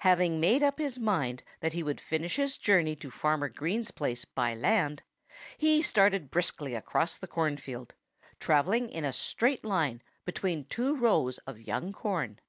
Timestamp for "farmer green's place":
3.12-4.24